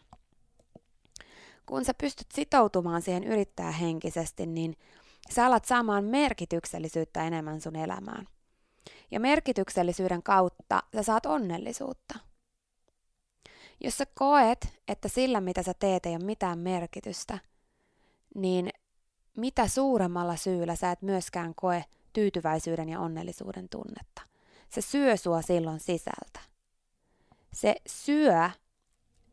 kun 1.67 1.85
sä 1.85 1.95
pystyt 1.95 2.27
sitoutumaan 2.35 3.03
siihen 3.03 3.25
yrittäjähenkisesti, 3.25 4.47
niin 4.47 4.77
sä 5.31 5.47
alat 5.47 5.65
saamaan 5.65 6.05
merkityksellisyyttä 6.05 7.27
enemmän 7.27 7.61
sun 7.61 7.77
elämään. 7.77 8.27
Ja 9.11 9.21
merkityksellisyyden 9.21 10.23
kautta 10.23 10.83
sä 10.97 11.03
saat 11.03 11.27
onnellisuutta. 11.27 12.19
Jos 13.81 13.99
sä 13.99 14.07
koet, 14.15 14.81
että 14.89 15.09
sillä 15.09 15.41
mitä 15.41 15.63
sä 15.63 15.75
teet 15.75 16.07
ei 16.07 16.17
ole 16.17 16.25
mitään 16.25 16.59
merkitystä, 16.59 17.39
niin 18.35 18.71
mitä 19.37 19.69
suuremmalla 19.69 20.37
syyllä 20.37 20.77
sä 20.77 20.91
et 20.91 21.03
myöskään 21.03 21.55
koe 21.55 21.85
tyytyväisyyden 22.13 22.89
ja 22.89 23.01
onnellisuuden 23.01 23.69
tunnetta. 23.69 24.28
Se 24.69 24.81
syö 24.81 25.17
sua 25.17 25.43
silloin 25.43 25.81
sisältä. 25.81 26.41
Se 27.53 27.77
syö 27.87 28.51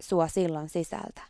sua 0.02 0.28
silloin 0.28 0.70
sisältä. 0.70 1.22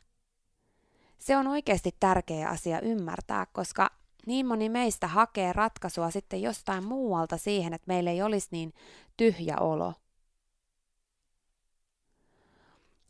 Se 1.18 1.38
on 1.38 1.48
oikeasti 1.48 1.96
tärkeä 2.00 2.50
asia 2.50 2.82
ymmärtää, 2.82 3.46
koska 3.46 3.90
niin 4.26 4.46
moni 4.46 4.70
meistä 4.70 5.08
hakee 5.08 5.54
ratkaisua 5.54 6.12
sitten 6.12 6.42
jostain 6.42 6.84
muualta 6.84 7.38
siihen, 7.38 7.74
että 7.74 7.88
meillä 7.88 8.12
ei 8.12 8.22
olisi 8.22 8.48
niin 8.52 8.74
tyhjä 9.18 9.58
olo 9.60 9.94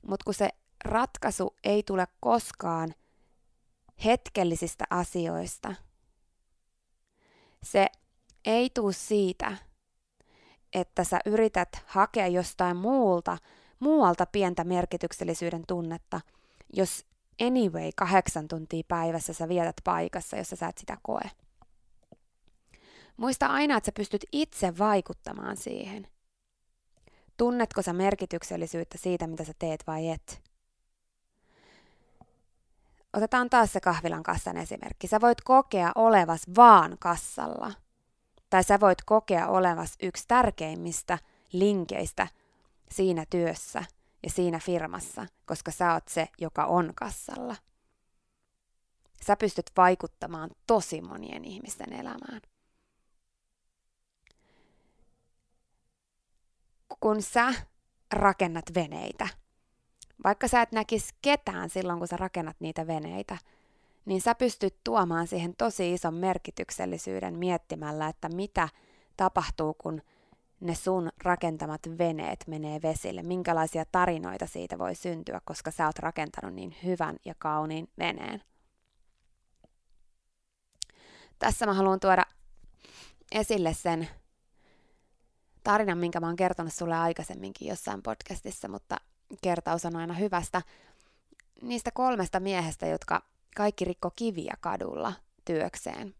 Mutta 0.08 0.24
kun 0.24 0.34
se 0.34 0.50
ratkaisu 0.86 1.56
ei 1.64 1.84
tule 1.84 2.08
koskaan 2.20 2.96
hetkellisistä 4.06 4.84
asioista, 4.90 5.76
se 7.64 7.88
ei 8.46 8.70
tule 8.70 8.94
siitä, 8.94 9.58
että 10.76 11.04
sä 11.04 11.20
yrität 11.26 11.70
hakea 11.86 12.28
jostain 12.28 12.78
muulta, 12.78 13.38
muualta 13.80 14.26
pientä 14.26 14.64
merkityksellisyyden 14.64 15.64
tunnetta, 15.68 16.22
jos 16.74 17.06
anyway 17.42 17.90
kahdeksan 17.96 18.48
tuntia 18.48 18.84
päivässä 18.88 19.34
sä 19.34 19.50
vietät 19.50 19.76
paikassa, 19.84 20.38
jossa 20.38 20.56
sä 20.56 20.68
et 20.68 20.78
sitä 20.78 20.98
koe. 21.02 21.32
Muista 23.18 23.48
aina, 23.48 23.78
että 23.78 23.86
sä 23.86 23.92
pystyt 23.92 24.26
itse 24.32 24.78
vaikuttamaan 24.78 25.58
siihen. 25.58 26.08
Tunnetko 27.38 27.82
sä 27.82 27.94
merkityksellisyyttä 27.94 28.98
siitä, 28.98 29.28
mitä 29.28 29.44
sä 29.44 29.54
teet 29.60 29.84
vai 29.88 30.10
et? 30.10 30.42
Otetaan 33.14 33.50
taas 33.50 33.74
se 33.74 33.80
kahvilan 33.80 34.24
kassan 34.24 34.58
esimerkki. 34.58 35.08
Sä 35.08 35.22
voit 35.22 35.42
kokea 35.42 35.92
olevas 35.96 36.42
vaan 36.56 36.98
kassalla. 37.00 37.85
Tai 38.50 38.64
sä 38.64 38.80
voit 38.80 38.98
kokea 39.06 39.48
olevas 39.48 39.96
yksi 40.04 40.24
tärkeimmistä 40.28 41.18
linkeistä 41.52 42.28
siinä 42.92 43.26
työssä 43.30 43.84
ja 44.24 44.30
siinä 44.30 44.60
firmassa, 44.60 45.26
koska 45.46 45.72
sä 45.72 45.94
oot 45.94 46.08
se, 46.08 46.28
joka 46.38 46.66
on 46.66 46.92
kassalla. 46.96 47.56
Sä 49.28 49.36
pystyt 49.36 49.72
vaikuttamaan 49.78 50.50
tosi 50.68 51.02
monien 51.02 51.46
ihmisten 51.46 51.94
elämään. 51.94 52.42
kun 57.00 57.22
sä 57.22 57.54
rakennat 58.14 58.66
veneitä, 58.76 59.28
vaikka 60.24 60.48
sä 60.48 60.62
et 60.62 60.72
näkisi 60.72 61.14
ketään 61.22 61.70
silloin, 61.70 62.00
kun 62.00 62.08
sä 62.08 62.18
rakennat 62.18 62.56
niitä 62.60 62.88
veneitä, 62.88 63.38
niin 64.06 64.22
sä 64.22 64.36
pystyt 64.36 64.76
tuomaan 64.84 65.28
siihen 65.28 65.56
tosi 65.58 65.94
ison 65.94 66.14
merkityksellisyyden 66.14 67.40
miettimällä, 67.40 68.08
että 68.08 68.30
mitä 68.30 68.70
tapahtuu, 69.18 69.74
kun 69.74 70.02
ne 70.60 70.76
sun 70.76 71.10
rakentamat 71.24 71.82
veneet 71.98 72.44
menee 72.48 72.82
vesille, 72.82 73.24
minkälaisia 73.24 73.86
tarinoita 73.92 74.48
siitä 74.48 74.78
voi 74.78 74.96
syntyä, 74.96 75.42
koska 75.46 75.72
sä 75.72 75.86
oot 75.86 76.00
rakentanut 76.00 76.54
niin 76.54 76.76
hyvän 76.84 77.16
ja 77.26 77.34
kauniin 77.40 77.90
veneen. 77.98 78.44
Tässä 81.40 81.66
mä 81.66 81.74
haluan 81.74 82.00
tuoda 82.00 82.26
esille 83.32 83.74
sen 83.74 84.08
tarinan, 85.64 85.98
minkä 85.98 86.20
mä 86.20 86.28
oon 86.28 86.36
kertonut 86.36 86.74
sulle 86.74 86.96
aikaisemminkin 86.96 87.68
jossain 87.68 88.02
podcastissa, 88.02 88.68
mutta 88.68 88.98
kertaus 89.42 89.86
on 89.86 89.96
aina 89.96 90.14
hyvästä. 90.14 90.62
Niistä 91.62 91.92
kolmesta 91.92 92.40
miehestä, 92.40 92.88
jotka 92.88 93.22
kaikki 93.56 93.86
rikko 93.86 94.12
kiviä 94.16 94.54
kadulla 94.60 95.14
työkseen. 95.46 96.16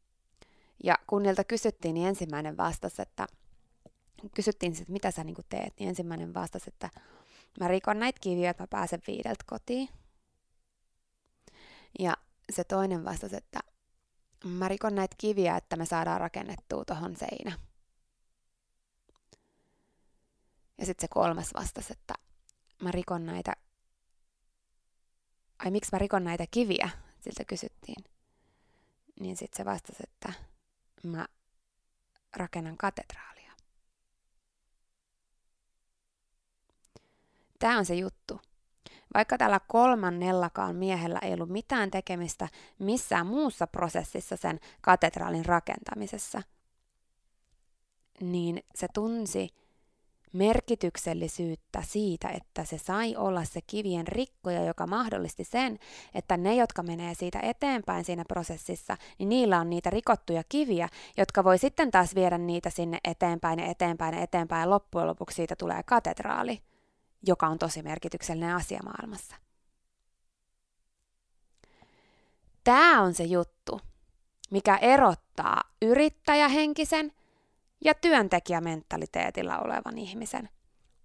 Ja 0.84 1.00
kun 1.08 1.24
niiltä 1.24 1.44
kysyttiin, 1.44 1.94
niin 1.94 2.08
ensimmäinen 2.08 2.58
vastasi, 2.58 3.02
että 3.02 3.28
kysyttiin, 4.36 4.72
että 4.72 4.92
mitä 4.92 5.12
sä 5.12 5.24
niin 5.24 5.36
teet, 5.50 5.74
niin 5.80 5.90
ensimmäinen 5.90 6.34
vastasi, 6.34 6.66
että 6.68 6.90
mä 7.60 7.68
rikon 7.68 8.00
näitä 8.00 8.20
kiviä, 8.22 8.50
että 8.50 8.64
mä 8.64 8.68
pääsen 8.68 9.02
viideltä 9.08 9.44
kotiin. 9.48 9.90
Ja 12.00 12.18
se 12.52 12.64
toinen 12.64 13.06
vastasi, 13.06 13.36
että 13.36 13.60
mä 14.46 14.68
rikon 14.68 14.96
näitä 14.96 15.16
kiviä, 15.18 15.58
että 15.58 15.76
me 15.76 15.86
saadaan 15.86 16.22
rakennettua 16.22 16.86
tuohon 16.86 17.16
seinä. 17.16 17.60
Ja 20.78 20.86
sitten 20.86 21.04
se 21.04 21.08
kolmas 21.08 21.54
vastasi, 21.54 21.94
että 21.94 22.14
mä 22.82 22.92
rikon 22.92 23.26
näitä, 23.26 23.54
ai 25.60 25.72
miksi 25.72 25.90
mä 25.92 26.00
rikon 26.00 26.24
näitä 26.24 26.46
kiviä, 26.52 26.90
siltä 27.26 27.46
kysyttiin. 27.46 28.04
Niin 29.20 29.38
sitten 29.38 29.58
se 29.58 29.66
vastasi, 29.66 30.04
että 30.04 30.34
mä 31.04 31.28
rakennan 32.36 32.78
katedraalia. 32.78 33.52
Tämä 37.60 37.78
on 37.78 37.86
se 37.86 37.96
juttu. 37.96 38.42
vaikka 39.14 39.38
tällä 39.38 39.60
kolmannellakaan 39.68 40.76
miehellä 40.76 41.20
ei 41.22 41.34
ollut 41.34 41.50
mitään 41.50 41.92
tekemistä 41.92 42.50
missään 42.80 43.28
muussa 43.28 43.68
prosessissa 43.68 44.38
sen 44.38 44.60
katedraalin 44.82 45.46
rakentamisessa, 45.46 46.42
niin 48.22 48.64
se 48.76 48.88
tunsi 48.94 49.50
merkityksellisyyttä 50.36 51.82
siitä, 51.82 52.30
että 52.30 52.64
se 52.64 52.78
sai 52.78 53.16
olla 53.16 53.44
se 53.44 53.60
kivien 53.68 54.08
rikkoja, 54.08 54.64
joka 54.64 54.88
mahdollisti 54.88 55.44
sen, 55.44 55.80
että 56.14 56.38
ne, 56.38 56.56
jotka 56.56 56.84
menee 56.84 57.14
siitä 57.14 57.40
eteenpäin 57.40 58.06
siinä 58.06 58.24
prosessissa, 58.28 58.98
niin 59.20 59.30
niillä 59.30 59.60
on 59.60 59.70
niitä 59.70 59.90
rikottuja 59.90 60.44
kiviä, 60.50 60.90
jotka 61.18 61.44
voi 61.44 61.58
sitten 61.58 61.92
taas 61.92 62.16
viedä 62.16 62.38
niitä 62.38 62.70
sinne 62.70 63.00
eteenpäin 63.04 63.60
ja 63.60 63.66
eteenpäin 63.66 64.16
ja 64.16 64.22
eteenpäin 64.22 64.62
ja 64.62 64.70
loppujen 64.70 65.08
lopuksi 65.08 65.36
siitä 65.36 65.56
tulee 65.56 65.84
katedraali, 65.84 66.62
joka 67.28 67.48
on 67.48 67.60
tosi 67.60 67.82
merkityksellinen 67.82 68.56
asia 68.56 68.80
maailmassa. 68.84 69.36
Tämä 72.64 73.02
on 73.02 73.14
se 73.14 73.24
juttu, 73.24 73.82
mikä 74.52 74.78
erottaa 74.78 75.62
yrittäjähenkisen– 75.82 77.12
ja 77.86 77.94
työntekijämentaliteetilla 77.94 79.58
olevan 79.58 79.98
ihmisen. 79.98 80.50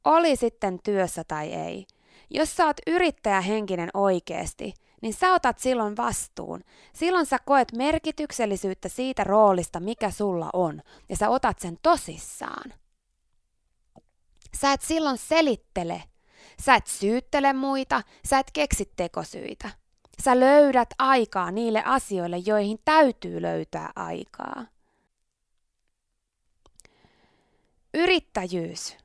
Oli 0.04 0.36
sitten 0.36 0.78
työssä 0.84 1.24
tai 1.28 1.52
ei. 1.52 1.86
Jos 2.30 2.56
sä 2.56 2.66
oot 2.66 2.76
yrittäjähenkinen 2.86 3.90
oikeesti, 3.94 4.74
niin 5.02 5.14
sä 5.14 5.34
otat 5.34 5.58
silloin 5.58 5.96
vastuun. 5.96 6.60
Silloin 6.94 7.26
sä 7.26 7.38
koet 7.44 7.72
merkityksellisyyttä 7.72 8.88
siitä 8.88 9.24
roolista, 9.24 9.80
mikä 9.80 10.10
sulla 10.10 10.50
on, 10.52 10.82
ja 11.08 11.16
sä 11.16 11.28
otat 11.28 11.58
sen 11.58 11.78
tosissaan. 11.82 12.74
Sä 14.60 14.72
et 14.72 14.82
silloin 14.82 15.18
selittele. 15.18 16.02
Sä 16.62 16.74
et 16.74 16.86
syyttele 16.86 17.52
muita, 17.52 18.02
sä 18.24 18.38
et 18.38 18.50
keksi 18.52 18.92
tekosyitä. 18.96 19.70
Sä 20.22 20.40
löydät 20.40 20.88
aikaa 20.98 21.50
niille 21.50 21.82
asioille, 21.86 22.38
joihin 22.38 22.78
täytyy 22.84 23.42
löytää 23.42 23.90
aikaa. 23.96 24.66
Yrittäjyys 27.94 28.96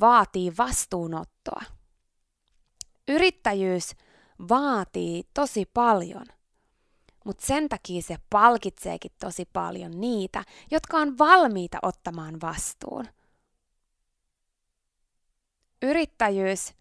vaatii 0.00 0.52
vastuunottoa. 0.58 1.62
Yrittäjyys 3.08 3.94
vaatii 4.48 5.24
tosi 5.34 5.64
paljon, 5.74 6.26
mutta 7.24 7.46
sen 7.46 7.68
takia 7.68 8.02
se 8.02 8.16
palkitseekin 8.30 9.12
tosi 9.20 9.44
paljon 9.52 10.00
niitä, 10.00 10.44
jotka 10.70 10.96
on 10.96 11.18
valmiita 11.18 11.78
ottamaan 11.82 12.40
vastuun. 12.40 13.04
Yrittäjyys 15.82 16.74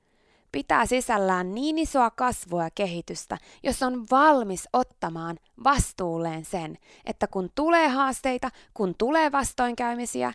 pitää 0.58 0.86
sisällään 0.86 1.56
niin 1.56 1.78
isoa 1.78 2.12
kasvua 2.12 2.64
ja 2.64 2.70
kehitystä, 2.76 3.38
jos 3.64 3.84
on 3.84 4.06
valmis 4.12 4.68
ottamaan 4.74 5.40
vastuulleen 5.64 6.46
sen, 6.46 6.78
että 7.06 7.28
kun 7.28 7.50
tulee 7.56 7.88
haasteita, 7.88 8.52
kun 8.74 8.96
tulee 8.98 9.32
vastoinkäymisiä, 9.32 10.34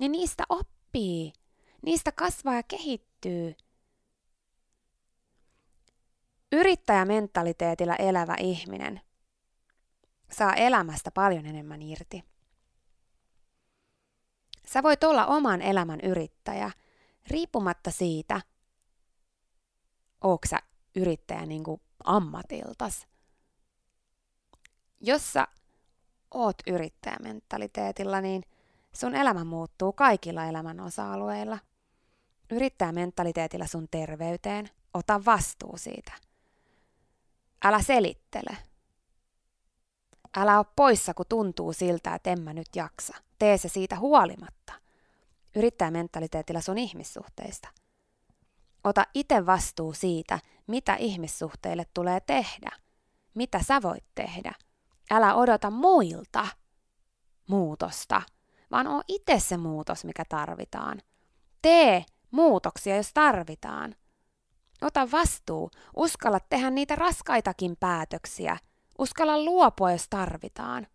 niin 0.00 0.12
niistä 0.12 0.44
oppii, 0.48 1.32
niistä 1.82 2.12
kasvaa 2.12 2.54
ja 2.54 2.62
kehittyy. 2.62 3.54
Yrittäjämentaliteetillä 6.52 7.94
elävä 7.94 8.34
ihminen 8.40 9.00
saa 10.30 10.54
elämästä 10.54 11.10
paljon 11.10 11.46
enemmän 11.46 11.82
irti. 11.82 12.24
Sä 14.66 14.82
voit 14.82 15.04
olla 15.04 15.26
oman 15.26 15.62
elämän 15.62 16.00
yrittäjä, 16.00 16.70
riippumatta 17.26 17.90
siitä, 17.90 18.40
ootko 20.24 20.48
sä 20.48 20.58
yrittäjä 20.94 21.46
niin 21.46 21.64
kuin 21.64 21.80
ammatiltas. 22.04 23.06
Jos 25.00 25.32
sä 25.32 25.48
oot 26.34 26.56
yrittäjämentaliteetilla, 26.66 28.20
niin 28.20 28.42
sun 28.92 29.14
elämä 29.14 29.44
muuttuu 29.44 29.92
kaikilla 29.92 30.44
elämän 30.44 30.80
osa-alueilla. 30.80 31.58
Yrittäjämentaliteetilla 32.50 33.66
sun 33.66 33.88
terveyteen, 33.90 34.70
ota 34.94 35.24
vastuu 35.24 35.76
siitä. 35.76 36.12
Älä 37.64 37.82
selittele. 37.82 38.56
Älä 40.36 40.58
ole 40.58 40.66
poissa, 40.76 41.14
kun 41.14 41.26
tuntuu 41.28 41.72
siltä, 41.72 42.14
että 42.14 42.30
en 42.30 42.40
mä 42.40 42.52
nyt 42.52 42.68
jaksa. 42.76 43.16
Tee 43.38 43.58
se 43.58 43.68
siitä 43.68 43.98
huolimatta. 43.98 44.72
Yrittäjämentaliteetilla 45.54 46.60
sun 46.60 46.78
ihmissuhteista– 46.78 47.68
Ota 48.84 49.06
itse 49.14 49.46
vastuu 49.46 49.92
siitä, 49.92 50.38
mitä 50.66 50.94
ihmissuhteille 50.94 51.86
tulee 51.94 52.20
tehdä. 52.20 52.70
Mitä 53.34 53.62
sä 53.62 53.82
voit 53.82 54.04
tehdä. 54.14 54.52
Älä 55.10 55.34
odota 55.34 55.70
muilta 55.70 56.46
muutosta, 57.48 58.22
vaan 58.70 58.86
oo 58.86 59.02
itse 59.08 59.40
se 59.40 59.56
muutos, 59.56 60.04
mikä 60.04 60.24
tarvitaan. 60.28 61.02
Tee 61.62 62.04
muutoksia, 62.30 62.96
jos 62.96 63.10
tarvitaan. 63.14 63.94
Ota 64.82 65.10
vastuu, 65.10 65.70
uskalla 65.96 66.40
tehdä 66.40 66.70
niitä 66.70 66.94
raskaitakin 66.94 67.76
päätöksiä. 67.80 68.56
Uskalla 68.98 69.44
luopua, 69.44 69.92
jos 69.92 70.06
tarvitaan. 70.10 70.86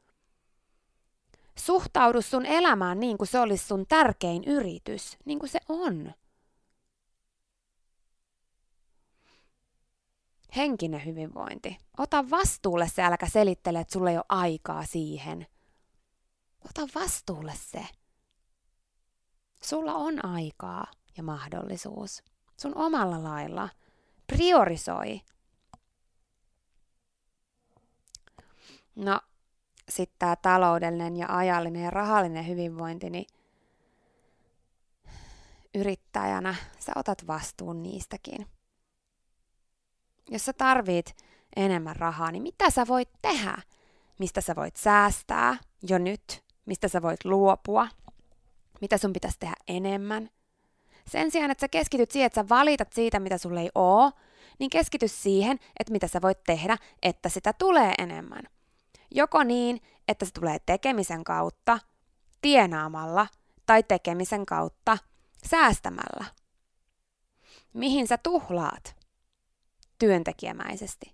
Suhtaudu 1.58 2.22
sun 2.22 2.46
elämään 2.46 3.00
niin 3.00 3.18
kuin 3.18 3.28
se 3.28 3.40
olisi 3.40 3.68
sun 3.68 3.86
tärkein 3.88 4.44
yritys, 4.44 5.18
niin 5.26 5.40
kuin 5.40 5.50
se 5.50 5.60
on. 5.70 6.14
Henkinen 10.56 11.06
hyvinvointi. 11.06 11.78
Ota 11.98 12.30
vastuulle 12.30 12.88
se, 12.88 13.04
äläkä 13.04 13.30
selittele, 13.30 13.80
että 13.80 13.94
sulla 13.94 14.10
ei 14.10 14.18
ole 14.18 14.26
aikaa 14.30 14.86
siihen. 14.86 15.48
Ota 16.66 17.00
vastuulle 17.00 17.54
se. 17.56 17.88
Sulla 19.64 19.94
on 19.94 20.26
aikaa 20.26 20.86
ja 21.18 21.24
mahdollisuus. 21.24 22.24
Sun 22.58 22.78
omalla 22.78 23.24
lailla. 23.24 23.70
Priorisoi. 24.28 25.22
No, 28.96 29.22
sitten 29.90 30.16
tämä 30.20 30.36
taloudellinen 30.36 31.18
ja 31.18 31.38
ajallinen 31.38 31.84
ja 31.84 31.90
rahallinen 31.90 32.48
hyvinvointi, 32.48 33.10
niin 33.10 33.26
yrittäjänä 35.76 36.56
sä 36.80 36.92
otat 36.96 37.28
vastuun 37.28 37.84
niistäkin 37.84 38.48
jos 40.32 40.46
sä 40.46 40.54
tarvit 40.54 41.16
enemmän 41.56 41.96
rahaa, 41.96 42.32
niin 42.32 42.44
mitä 42.44 42.70
sä 42.70 42.88
voit 42.88 43.10
tehdä? 43.22 43.58
Mistä 44.20 44.42
sä 44.42 44.56
voit 44.56 44.76
säästää 44.76 45.58
jo 45.90 45.98
nyt? 45.98 46.44
Mistä 46.66 46.88
sä 46.88 47.02
voit 47.02 47.26
luopua? 47.26 47.88
Mitä 48.82 48.98
sun 48.98 49.14
pitäisi 49.14 49.40
tehdä 49.40 49.56
enemmän? 49.68 50.30
Sen 51.08 51.32
sijaan, 51.32 51.52
että 51.52 51.62
sä 51.62 51.68
keskityt 51.68 52.12
siihen, 52.12 52.26
että 52.26 52.42
sä 52.42 52.50
valitat 52.50 52.94
siitä, 52.94 53.20
mitä 53.20 53.38
sulle 53.38 53.62
ei 53.62 53.70
oo, 53.76 54.12
niin 54.60 54.70
keskity 54.70 55.08
siihen, 55.08 55.60
että 55.80 55.92
mitä 55.92 56.08
sä 56.08 56.22
voit 56.22 56.44
tehdä, 56.44 56.78
että 57.02 57.30
sitä 57.30 57.54
tulee 57.54 57.94
enemmän. 57.98 58.44
Joko 59.12 59.44
niin, 59.44 59.82
että 60.08 60.26
se 60.26 60.32
tulee 60.32 60.58
tekemisen 60.66 61.24
kautta, 61.24 61.80
tienaamalla 62.42 63.28
tai 63.66 63.84
tekemisen 63.84 64.46
kautta 64.46 64.98
säästämällä. 65.48 66.26
Mihin 67.74 68.08
sä 68.08 68.18
tuhlaat? 68.18 68.99
Työntekijämäisesti. 70.00 71.14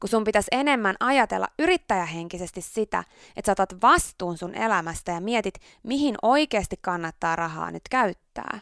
Kun 0.00 0.08
sun 0.08 0.24
pitäisi 0.24 0.48
enemmän 0.52 0.96
ajatella 1.00 1.48
yrittäjähenkisesti 1.58 2.60
sitä, 2.60 3.04
että 3.36 3.46
sä 3.46 3.52
otat 3.52 3.82
vastuun 3.82 4.38
sun 4.38 4.54
elämästä 4.54 5.12
ja 5.12 5.20
mietit, 5.20 5.54
mihin 5.82 6.14
oikeasti 6.22 6.76
kannattaa 6.80 7.36
rahaa 7.36 7.70
nyt 7.70 7.82
käyttää. 7.90 8.60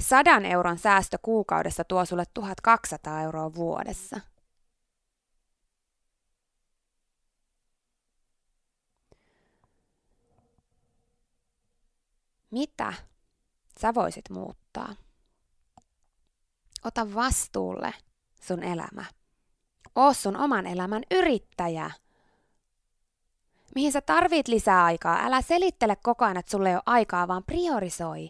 Sadan 0.00 0.46
euron 0.46 0.78
säästö 0.78 1.18
kuukaudessa 1.22 1.84
tuo 1.84 2.04
sulle 2.04 2.24
1200 2.34 3.22
euroa 3.22 3.54
vuodessa. 3.54 4.20
Mitä 12.50 12.92
sä 13.80 13.94
voisit 13.94 14.30
muuttaa? 14.30 15.07
Ota 16.84 17.14
vastuulle 17.14 17.94
sun 18.40 18.62
elämä. 18.62 19.04
Oo 19.94 20.12
sun 20.12 20.36
oman 20.36 20.66
elämän 20.66 21.02
yrittäjä. 21.10 21.90
Mihin 23.74 23.92
sä 23.92 24.00
tarvit 24.00 24.48
lisää 24.48 24.84
aikaa? 24.84 25.26
Älä 25.26 25.42
selittele 25.42 25.96
koko 25.96 26.24
ajan, 26.24 26.36
että 26.36 26.50
sulle 26.50 26.68
ei 26.68 26.74
ole 26.74 26.82
aikaa, 26.86 27.28
vaan 27.28 27.44
priorisoi. 27.44 28.28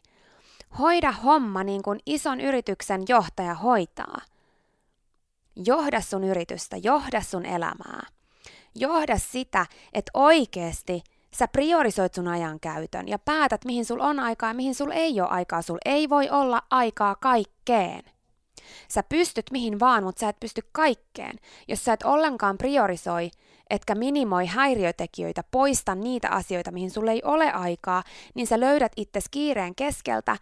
Hoida 0.78 1.12
homma 1.12 1.64
niin 1.64 1.82
kuin 1.82 2.00
ison 2.06 2.40
yrityksen 2.40 3.02
johtaja 3.08 3.54
hoitaa. 3.54 4.18
Johda 5.56 6.00
sun 6.00 6.24
yritystä, 6.24 6.76
johda 6.76 7.20
sun 7.20 7.46
elämää. 7.46 8.06
Johda 8.74 9.18
sitä, 9.18 9.66
että 9.92 10.11
oikeasti 10.14 11.02
sä 11.34 11.48
priorisoit 11.48 12.14
sun 12.14 12.28
ajan 12.28 12.61
käytön 12.61 13.08
ja 13.08 13.18
päätät, 13.18 13.64
mihin 13.64 13.84
sul 13.84 14.00
on 14.00 14.20
aikaa 14.20 14.50
ja 14.50 14.54
mihin 14.54 14.74
sul 14.74 14.90
ei 14.90 15.20
ole 15.20 15.28
aikaa. 15.28 15.62
Sul 15.62 15.78
ei 15.84 16.08
voi 16.08 16.30
olla 16.30 16.62
aikaa 16.70 17.14
kaikkeen. 17.14 18.02
Sä 18.88 19.02
pystyt 19.02 19.46
mihin 19.50 19.81
vaan, 19.81 20.04
mutta 20.04 20.20
sä 20.20 20.28
et 20.28 20.40
pysty 20.40 20.62
kaikkeen. 20.72 21.38
Jos 21.68 21.85
sä 21.85 21.92
et 21.92 22.02
ollenkaan 22.02 22.59
priorisoi, 22.59 23.31
etkä 23.70 23.94
minimoi 23.94 24.46
häiriötekijöitä, 24.46 25.44
poista 25.50 25.94
niitä 25.94 26.28
asioita, 26.31 26.70
mihin 26.70 26.90
sulle 26.90 27.12
ei 27.12 27.22
ole 27.24 27.52
aikaa, 27.52 28.02
niin 28.35 28.46
sä 28.46 28.61
löydät 28.61 28.92
itse 28.96 29.20
kiireen 29.31 29.74
keskeltä 29.74 30.37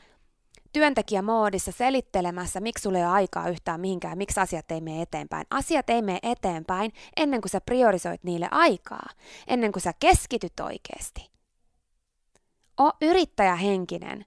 työntekijämoodissa 0.72 1.72
selittelemässä, 1.72 2.60
miksi 2.60 2.82
sulle 2.82 2.98
ei 2.98 3.04
ole 3.04 3.12
aikaa 3.12 3.48
yhtään 3.48 3.80
mihinkään, 3.80 4.18
miksi 4.18 4.40
asiat 4.40 4.70
ei 4.70 4.80
mene 4.80 5.02
eteenpäin. 5.02 5.46
Asiat 5.50 5.90
ei 5.90 6.02
mene 6.02 6.18
eteenpäin 6.22 6.92
ennen 7.16 7.40
kuin 7.40 7.50
sä 7.50 7.60
priorisoit 7.60 8.24
niille 8.24 8.48
aikaa, 8.50 9.08
ennen 9.46 9.72
kuin 9.72 9.82
sä 9.82 9.92
keskityt 10.00 10.60
oikeasti. 10.60 11.30
O 12.80 12.90
yrittäjähenkinen. 13.02 14.24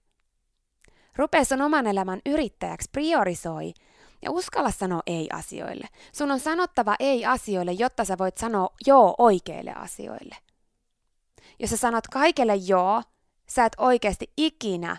Rupee 1.15 1.45
sun 1.45 1.61
oman 1.61 1.87
elämän 1.87 2.21
yrittäjäksi, 2.25 2.89
priorisoi 2.91 3.73
ja 4.21 4.31
uskalla 4.31 4.71
sanoa 4.71 5.01
ei 5.05 5.29
asioille. 5.33 5.87
Sun 6.13 6.31
on 6.31 6.39
sanottava 6.39 6.95
ei 6.99 7.25
asioille, 7.25 7.71
jotta 7.71 8.05
sä 8.05 8.17
voit 8.17 8.37
sanoa 8.37 8.69
joo 8.85 9.15
oikeille 9.17 9.73
asioille. 9.73 10.35
Jos 11.59 11.69
sä 11.69 11.77
sanot 11.77 12.07
kaikelle 12.07 12.55
joo, 12.55 13.03
sä 13.49 13.65
et 13.65 13.73
oikeasti 13.77 14.33
ikinä 14.37 14.97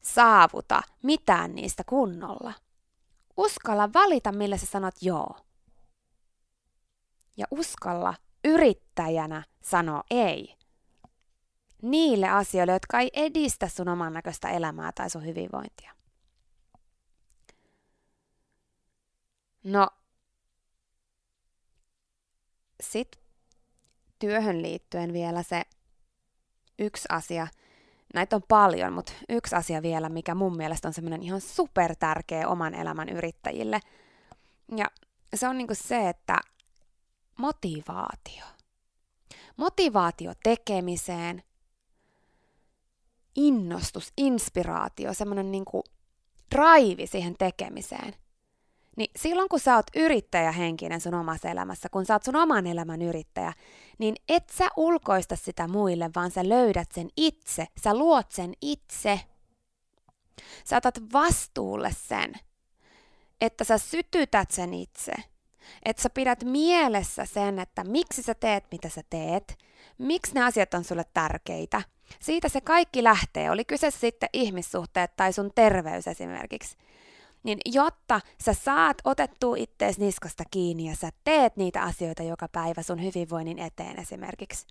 saavuta 0.00 0.82
mitään 1.02 1.54
niistä 1.54 1.84
kunnolla. 1.84 2.52
Uskalla 3.36 3.92
valita, 3.92 4.32
millä 4.32 4.56
sä 4.56 4.66
sanot 4.66 4.94
joo. 5.00 5.36
Ja 7.36 7.46
uskalla 7.50 8.14
yrittäjänä 8.44 9.42
sanoa 9.62 10.02
ei. 10.10 10.56
Niille 11.82 12.28
asioille, 12.28 12.72
jotka 12.72 13.00
ei 13.00 13.10
edistä 13.12 13.68
sun 13.68 13.88
oman 13.88 14.12
näköistä 14.12 14.48
elämää 14.48 14.92
tai 14.94 15.10
sun 15.10 15.26
hyvinvointia. 15.26 15.92
No, 19.64 19.88
sit 22.82 23.20
työhön 24.18 24.62
liittyen 24.62 25.12
vielä 25.12 25.42
se 25.42 25.62
yksi 26.78 27.08
asia, 27.08 27.46
näitä 28.14 28.36
on 28.36 28.42
paljon, 28.48 28.92
mutta 28.92 29.12
yksi 29.28 29.54
asia 29.56 29.82
vielä, 29.82 30.08
mikä 30.08 30.34
mun 30.34 30.56
mielestä 30.56 30.88
on 30.88 30.94
semmoinen 30.94 31.22
ihan 31.22 31.40
super 31.40 31.96
tärkeä 31.96 32.48
oman 32.48 32.74
elämän 32.74 33.08
yrittäjille. 33.08 33.80
Ja 34.76 34.86
se 35.34 35.48
on 35.48 35.58
niinku 35.58 35.74
se, 35.74 36.08
että 36.08 36.38
motivaatio. 37.38 38.44
Motivaatio 39.56 40.32
tekemiseen, 40.42 41.42
innostus, 43.36 44.12
inspiraatio, 44.16 45.14
semmoinen 45.14 45.52
niinku 45.52 45.84
drive 46.54 47.06
siihen 47.06 47.34
tekemiseen. 47.38 48.14
Niin 48.96 49.10
silloin 49.16 49.48
kun 49.48 49.60
sä 49.60 49.76
oot 49.76 49.86
yrittäjähenkinen 49.96 51.00
sun 51.00 51.14
omassa 51.14 51.48
elämässä, 51.48 51.88
kun 51.88 52.06
sä 52.06 52.14
oot 52.14 52.22
sun 52.22 52.36
oman 52.36 52.66
elämän 52.66 53.02
yrittäjä, 53.02 53.52
niin 53.98 54.16
et 54.28 54.48
sä 54.48 54.68
ulkoista 54.76 55.36
sitä 55.36 55.68
muille, 55.68 56.10
vaan 56.16 56.30
sä 56.30 56.48
löydät 56.48 56.92
sen 56.92 57.08
itse, 57.16 57.66
sä 57.84 57.94
luot 57.94 58.32
sen 58.32 58.52
itse. 58.60 59.20
Sä 60.64 60.76
otat 60.76 60.98
vastuulle 61.12 61.90
sen, 61.92 62.34
että 63.40 63.64
sä 63.64 63.78
sytytät 63.78 64.50
sen 64.50 64.74
itse. 64.74 65.12
Että 65.84 66.02
sä 66.02 66.10
pidät 66.10 66.44
mielessä 66.44 67.24
sen, 67.24 67.58
että 67.58 67.84
miksi 67.84 68.22
sä 68.22 68.34
teet, 68.34 68.64
mitä 68.72 68.88
sä 68.88 69.02
teet, 69.10 69.58
miksi 69.98 70.34
ne 70.34 70.44
asiat 70.44 70.74
on 70.74 70.84
sulle 70.84 71.04
tärkeitä. 71.14 71.82
Siitä 72.20 72.48
se 72.48 72.60
kaikki 72.60 73.02
lähtee, 73.04 73.50
oli 73.50 73.64
kyse 73.64 73.90
sitten 73.90 74.28
ihmissuhteet 74.32 75.16
tai 75.16 75.32
sun 75.32 75.50
terveys 75.54 76.08
esimerkiksi 76.08 76.76
niin 77.42 77.58
jotta 77.64 78.20
sä 78.44 78.54
saat 78.54 78.96
otettua 79.04 79.56
ittees 79.56 79.98
niskasta 79.98 80.44
kiinni 80.50 80.88
ja 80.88 80.96
sä 80.96 81.10
teet 81.24 81.56
niitä 81.56 81.82
asioita 81.82 82.22
joka 82.22 82.48
päivä 82.48 82.82
sun 82.82 83.04
hyvinvoinnin 83.04 83.58
eteen 83.58 84.00
esimerkiksi, 84.00 84.66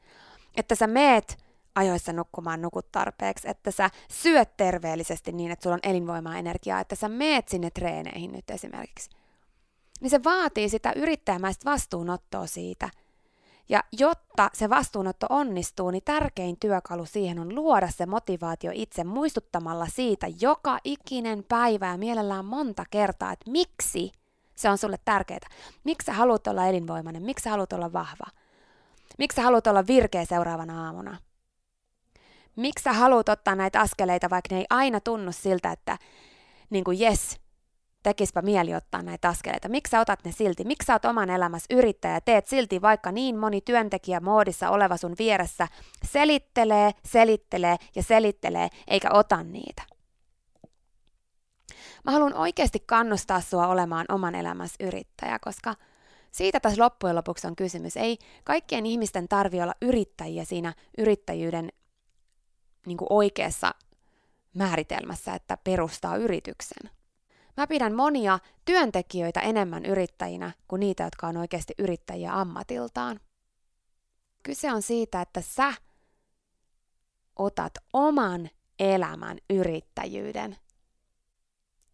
että 0.55 0.75
sä 0.75 0.87
meet 0.87 1.37
ajoissa 1.75 2.13
nukkumaan 2.13 2.61
nukut 2.61 2.91
tarpeeksi, 2.91 3.49
että 3.49 3.71
sä 3.71 3.89
syöt 4.11 4.57
terveellisesti 4.57 5.31
niin, 5.31 5.51
että 5.51 5.63
sulla 5.63 5.73
on 5.73 5.89
elinvoimaa 5.89 6.37
energiaa, 6.37 6.79
että 6.79 6.95
sä 6.95 7.09
meet 7.09 7.47
sinne 7.47 7.69
treeneihin 7.69 8.31
nyt 8.31 8.49
esimerkiksi, 8.49 9.09
niin 10.01 10.09
se 10.09 10.23
vaatii 10.23 10.69
sitä 10.69 10.93
yrittäjämäistä 10.95 11.71
vastuunottoa 11.71 12.47
siitä– 12.47 12.89
ja 13.71 13.83
jotta 13.91 14.49
se 14.53 14.69
vastuunotto 14.69 15.27
onnistuu, 15.29 15.91
niin 15.91 16.03
tärkein 16.05 16.57
työkalu 16.59 17.05
siihen 17.05 17.39
on 17.39 17.55
luoda 17.55 17.91
se 17.91 18.05
motivaatio 18.05 18.71
itse 18.73 19.03
muistuttamalla 19.03 19.87
siitä 19.87 20.27
joka 20.41 20.79
ikinen 20.83 21.43
päivä 21.43 21.87
ja 21.87 21.97
mielellään 21.97 22.45
monta 22.45 22.85
kertaa, 22.89 23.31
että 23.31 23.51
miksi 23.51 24.11
se 24.55 24.69
on 24.69 24.77
sulle 24.77 24.97
tärkeää. 25.05 25.49
Miksi 25.83 26.05
sä 26.05 26.13
haluat 26.13 26.47
olla 26.47 26.67
elinvoimainen? 26.67 27.23
Miksi 27.23 27.43
sä 27.43 27.49
haluat 27.49 27.73
olla 27.73 27.93
vahva? 27.93 28.25
Miksi 29.17 29.35
sä 29.35 29.41
haluat 29.41 29.67
olla 29.67 29.87
virkeä 29.87 30.25
seuraavana 30.25 30.85
aamuna? 30.85 31.17
Miksi 32.55 32.83
sä 32.83 32.93
haluat 32.93 33.29
ottaa 33.29 33.55
näitä 33.55 33.79
askeleita, 33.79 34.29
vaikka 34.29 34.55
ne 34.55 34.59
ei 34.59 34.65
aina 34.69 34.99
tunnu 34.99 35.31
siltä, 35.31 35.71
että 35.71 35.97
niin 36.69 36.83
kuin 36.83 37.01
yes, 37.01 37.39
tekispä 38.03 38.41
mieli 38.41 38.75
ottaa 38.75 39.01
näitä 39.01 39.29
askeleita. 39.29 39.69
Miksi 39.69 39.91
sä 39.91 39.99
otat 39.99 40.19
ne 40.25 40.31
silti? 40.31 40.63
Miksi 40.63 40.85
sä 40.85 40.93
oot 40.93 41.05
oman 41.05 41.29
elämässä 41.29 41.75
yrittäjä 41.75 42.21
teet 42.21 42.47
silti, 42.47 42.81
vaikka 42.81 43.11
niin 43.11 43.37
moni 43.37 43.61
työntekijä 43.61 44.19
moodissa 44.19 44.69
oleva 44.69 44.97
sun 44.97 45.15
vieressä 45.19 45.67
selittelee, 46.05 46.91
selittelee 47.05 47.75
ja 47.95 48.03
selittelee, 48.03 48.69
eikä 48.87 49.09
ota 49.11 49.43
niitä? 49.43 49.81
Mä 52.03 52.11
haluan 52.11 52.33
oikeasti 52.33 52.79
kannustaa 52.79 53.41
sua 53.41 53.67
olemaan 53.67 54.05
oman 54.09 54.35
elämässä 54.35 54.75
yrittäjä, 54.79 55.39
koska 55.39 55.75
siitä 56.31 56.59
tässä 56.59 56.83
loppujen 56.83 57.15
lopuksi 57.15 57.47
on 57.47 57.55
kysymys. 57.55 57.97
Ei 57.97 58.17
kaikkien 58.43 58.85
ihmisten 58.85 59.27
tarvi 59.27 59.61
olla 59.61 59.73
yrittäjiä 59.81 60.45
siinä 60.45 60.73
yrittäjyyden 60.97 61.69
niin 62.85 62.97
oikeassa 63.09 63.75
määritelmässä, 64.53 65.33
että 65.33 65.57
perustaa 65.57 66.17
yrityksen. 66.17 67.00
Mä 67.57 67.67
pidän 67.67 67.93
monia 67.93 68.39
työntekijöitä 68.65 69.39
enemmän 69.39 69.85
yrittäjinä 69.85 70.51
kuin 70.67 70.79
niitä, 70.79 71.03
jotka 71.03 71.27
on 71.27 71.37
oikeasti 71.37 71.73
yrittäjiä 71.77 72.33
ammatiltaan. 72.33 73.19
Kyse 74.43 74.73
on 74.73 74.81
siitä, 74.81 75.21
että 75.21 75.41
sä 75.41 75.73
otat 77.35 77.73
oman 77.93 78.49
elämän 78.79 79.37
yrittäjyyden. 79.49 80.57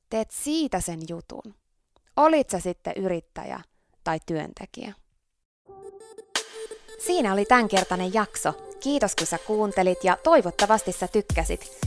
Teet 0.10 0.32
siitä 0.32 0.82
sen 0.82 1.00
jutun. 1.10 1.56
Olit 2.18 2.50
sä 2.50 2.60
sitten 2.60 2.94
yrittäjä 2.98 3.60
tai 4.04 4.20
työntekijä. 4.26 4.94
Siinä 7.06 7.34
oli 7.34 7.46
tämänkertainen 7.46 8.14
jakso. 8.14 8.54
Kiitos 8.80 9.16
kun 9.16 9.28
sä 9.28 9.38
kuuntelit 9.38 10.04
ja 10.04 10.18
toivottavasti 10.24 10.92
sä 10.92 11.08
tykkäsit. 11.08 11.87